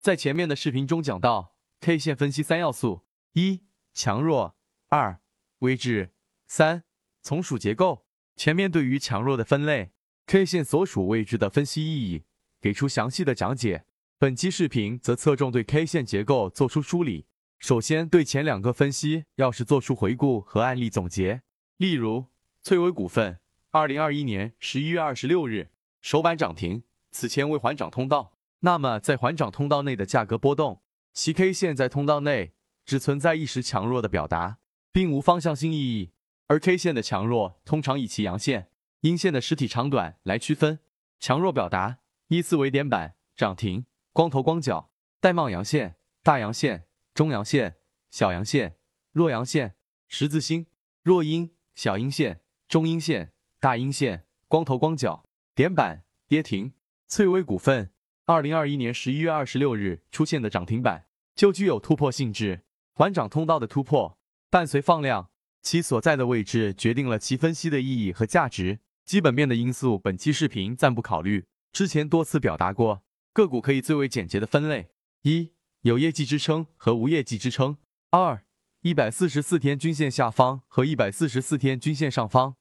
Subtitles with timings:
[0.00, 3.02] 在前面的视频中讲到，K 线分析三要素：
[3.34, 4.54] 一、强弱；
[4.88, 5.20] 二、
[5.58, 6.08] 位置；
[6.46, 6.84] 三、
[7.20, 8.06] 从属结构。
[8.34, 9.92] 前面对于强弱的分类
[10.26, 12.24] ，K 线所属位置的分析意义，
[12.62, 13.84] 给出详细的讲解。
[14.16, 17.26] 本期视频则侧重对 K 线结构做出梳理。
[17.58, 21.42] 首先，对前两个分析要是做出回顾和案例总结。
[21.76, 22.28] 例如，
[22.62, 23.38] 翠微股份，
[23.70, 28.38] 二零二一年十一月二十六日首板涨停，此前为缓涨通道。
[28.60, 30.82] 那么，在缓涨通道内的价格波动，
[31.12, 32.52] 其 K 线在通道内
[32.84, 34.58] 只存在一时强弱的表达，
[34.92, 36.12] 并无方向性意义。
[36.46, 38.70] 而 K 线的强弱通常以其阳线、
[39.00, 40.78] 阴线的实体长短来区分。
[41.18, 44.90] 强弱表达依次为点板、涨停、光头光脚、
[45.20, 46.86] 带帽阳线、大阳线。
[47.12, 47.76] 中阳线、
[48.08, 48.76] 小阳线、
[49.10, 49.74] 弱阳线、
[50.06, 50.66] 十字星、
[51.02, 56.72] 弱阴、小阴线、中阴线、大阴线、光头光脚、点板、跌停。
[57.08, 57.90] 翠微股份，
[58.26, 62.62] 二零二一年十一月二十六日出现的涨停板，就具有突破性质，
[62.92, 64.18] 缓涨通道的突破
[64.48, 65.30] 伴随放量，
[65.62, 68.80] 其所在的位置决定了其分析的意义和价值。
[69.04, 71.46] 基本面的因素，本期视频暂不考虑。
[71.72, 74.90] 之前多次表达过，个股可以最为简洁的分类
[75.22, 75.52] 一。
[75.82, 77.78] 有业绩支撑和无业绩支撑。
[78.10, 78.44] 二、
[78.82, 82.56] 一百四十四天均线下方和一百四十四天均线上方。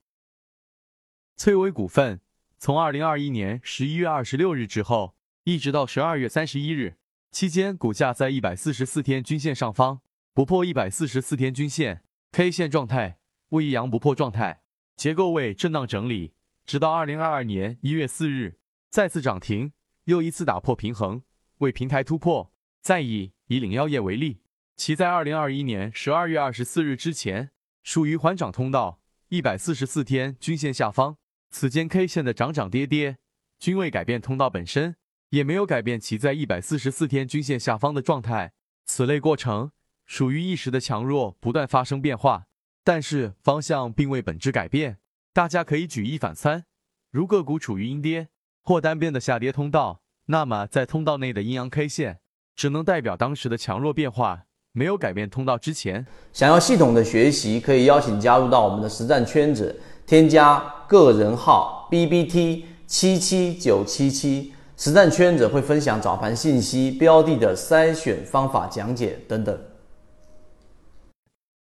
[1.36, 2.22] 翠微股份
[2.58, 6.98] 从二零二一年十一月二十六日之后，一直到十二月三十一日
[7.32, 10.02] 期间，股价在一百四十四天均线上方
[10.34, 14.62] 不破一百四十四天均线，K 线状态为一阳不破状态，
[14.96, 16.34] 结构位震荡整理，
[16.66, 19.72] 直到二零二二年一月四日再次涨停，
[20.06, 21.24] 又一次打破平衡，
[21.60, 22.52] 为平台突破。
[22.82, 24.42] 再以以领药业为例，
[24.78, 27.52] 其在二零二一年十二月二十四日之前
[27.84, 31.18] 属于缓涨通道一百四十四天均线下方，
[31.50, 33.18] 此间 K 线的涨涨跌跌
[33.60, 34.96] 均未改变通道本身，
[35.30, 38.54] 也没有改变其在一百四十四天均线下方的状态。
[38.86, 39.72] 此类过程
[40.06, 42.46] 属于一时的强弱不断发生变化，
[42.84, 44.98] 但是方向并未本质改变。
[45.34, 46.66] 大家可以举一反三，
[47.12, 48.30] 如个股处于阴跌
[48.64, 52.20] 或单边的下跌通道，那么在通道内的阴阳 K 线。
[52.56, 56.06] 只能代表当时的强弱变化，没有改变通道之前。
[56.34, 69.62] 想要系统的学习，可以邀请加入到我们的实战圈子，添加个人号 B B T 七七九七七，实战圈子会分享早盘信息、标的的筛选方法讲解等等。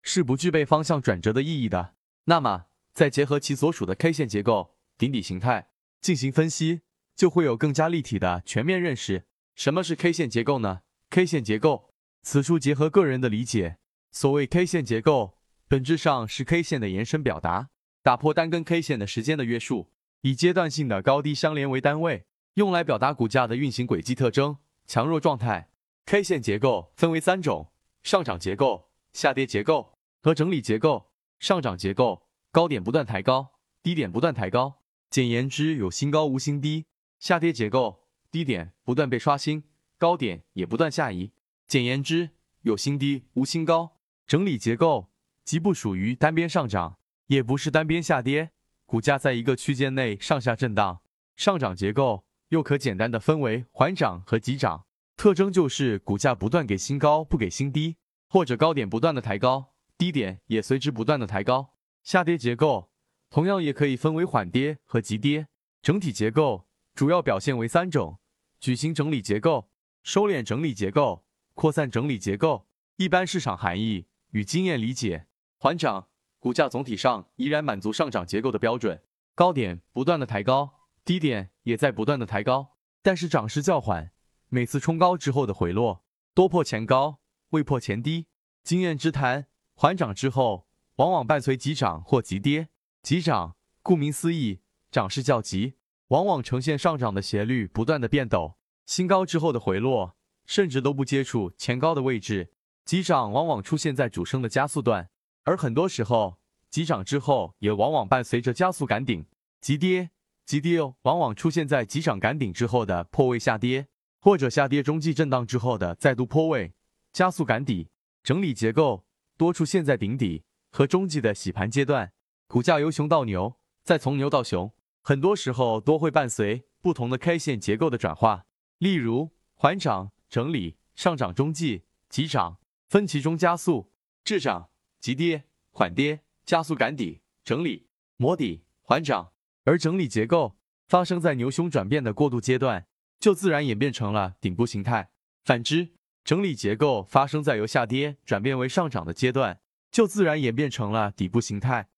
[0.05, 1.95] 是不具备方向转折的意义的。
[2.27, 5.71] 那么，再结合其所属的 K 线结构、顶底形态
[6.01, 6.83] 进行分析，
[7.17, 9.25] 就会有更加立体的全面认识。
[9.57, 11.91] 什么是 K 线结构呢？K 线结构，
[12.23, 13.79] 此处结合个人的理解。
[14.13, 17.71] 所谓 K 线结构，本质上是 K 线的延伸表达，
[18.01, 19.91] 打破单根 K 线的时间的约束，
[20.21, 22.25] 以阶段性的高低相连为单位，
[22.59, 25.71] 用来表达股价的运行轨迹特征、强弱状态。
[26.07, 27.71] K 线结构分为三种：
[28.03, 31.13] 上涨结构、下跌结构和整理结构。
[31.39, 36.87] 上涨结构，高点不断抬高，低点不断抬高，简言之有新高无新低。
[37.21, 39.63] 下跌结构，低点不断被刷新。
[39.97, 41.31] 高点也不断下移，
[41.69, 42.31] 简言之，
[42.63, 44.01] 有新低无新高。
[44.27, 45.13] 整理结构
[45.45, 46.99] 既不属于单边上涨，
[47.29, 48.51] 也不是单边下跌，
[48.85, 51.03] 股价在一个区间内上下震荡。
[51.37, 54.87] 上涨结构又可简单的分为缓涨和急涨，
[55.17, 57.97] 特征就是股价不断给新高不给新低，
[58.29, 61.75] 或者高点不断的抬高，低点也随之不断的抬高。
[62.03, 62.91] 下跌结构
[63.29, 65.49] 同样也可以分为缓跌和急跌。
[65.83, 68.19] 整体结构主要表现为三种：
[68.61, 69.71] 矩形整理结构。
[70.05, 72.67] 收敛整理结构、扩散整理结构，
[72.97, 75.27] 一般市场含义与经验理解。
[75.59, 79.03] 缓涨，股价总体上依然满足上涨结构的标准，
[79.35, 80.78] 高点不断的抬高，
[81.09, 84.13] 低点也在不断的抬高，但是涨势较缓，
[84.51, 86.05] 每次冲高之后的回落
[86.35, 88.27] 多破前高，未破前低。
[88.63, 92.69] 经验之谈，缓涨之后往往伴随急涨或急跌。
[93.03, 95.77] 急涨，顾名思义，涨势较急，
[96.09, 98.57] 往往呈现上涨的斜率不断的变陡。
[98.85, 100.15] 新高之后的回落，
[100.45, 102.53] 甚至都不接触前高的位置。
[102.85, 105.09] 急涨往往出现在主升的加速段，
[105.45, 106.37] 而很多时候
[106.69, 109.25] 急涨之后也往往伴随着加速赶顶。
[109.63, 110.11] 急跌，
[110.49, 113.87] 急跌往往出现在急涨赶顶之后的破位下跌，
[114.19, 116.73] 或者下跌中继震荡之后的再度破位
[117.13, 117.91] 加速赶底。
[118.23, 119.05] 整理结构
[119.37, 122.15] 多出现在顶底和中继的洗盘阶段，
[122.47, 124.73] 股价由熊到牛，再从牛到熊，
[125.03, 128.47] 很多时候都会伴随不同的 K 线结构的转化。
[128.79, 132.57] 例如缓涨、整理、上涨中继、急涨、
[132.89, 133.93] 分歧中加速、
[134.25, 137.87] 滞涨、急跌、缓跌、加速赶底、整理、
[138.17, 139.33] 磨底、缓涨，
[139.69, 140.57] 而整理结构
[140.87, 142.87] 发生在牛熊转变的过渡阶段，
[143.21, 145.11] 就自然演变成了顶部形态。
[145.45, 145.91] 反之，
[146.25, 149.61] 整理结构发生在由下跌转变为上涨的阶段，
[149.91, 151.91] 就自然演变成了底部形态。